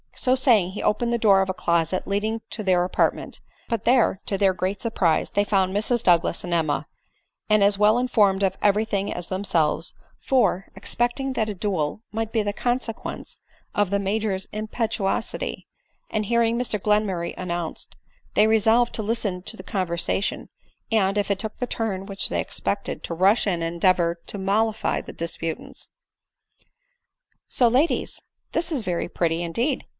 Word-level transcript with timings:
So 0.15 0.35
saying, 0.35 0.71
he 0.71 0.83
opened 0.83 1.13
the 1.13 1.17
door 1.17 1.41
of 1.41 1.49
a 1.49 1.53
closet 1.53 2.07
leading 2.07 2.41
to 2.51 2.61
their 2.63 2.83
apartment; 2.83 3.39
but 3.67 3.85
there, 3.85 4.19
to 4.27 4.37
their 4.37 4.53
great 4.53 4.79
surprise, 4.81 5.31
they 5.31 5.43
found 5.43 5.75
Mrs 5.75 6.03
Douglas 6.03 6.43
and 6.43 6.53
Emma, 6.53 6.87
and 7.49 7.63
as 7.63 7.79
well 7.79 7.97
informed 7.97 8.43
of 8.43 8.55
every 8.61 8.85
thing 8.85 9.11
as 9.11 9.27
themselves; 9.27 9.93
for, 10.19 10.67
expecting 10.75 11.33
that 11.33 11.49
a 11.49 11.55
duel 11.55 12.01
might 12.11 12.31
be 12.31 12.43
the 12.43 12.53
consequence 12.53 13.39
of 13.73 13.89
the 13.89 13.97
Major's 13.99 14.45
impetuosity, 14.51 15.67
and 16.09 16.25
hearing 16.25 16.57
Mr 16.57 16.79
Glenmurray 16.79 17.33
an 17.37 17.49
nounced, 17.49 17.89
they 18.35 18.45
resolved 18.47 18.93
to 18.95 19.03
listen 19.03 19.41
to 19.43 19.57
the 19.57 19.63
conversation, 19.63 20.49
and, 20.91 21.17
if 21.17 21.31
it 21.31 21.39
took 21.39 21.57
the 21.57 21.67
turn 21.67 22.05
which 22.05 22.29
they 22.29 22.41
expected, 22.41 23.03
to 23.03 23.15
rush 23.15 23.47
in 23.47 23.63
and 23.63 23.75
endeavor 23.75 24.19
to 24.27 24.37
mollify 24.37 25.01
the 25.01 25.13
disputants." 25.13 25.91
So, 27.49 27.67
ladies! 27.67 28.21
this 28.51 28.71
is 28.71 28.83
very 28.83 29.09
pretty, 29.09 29.41
indeed 29.41 29.85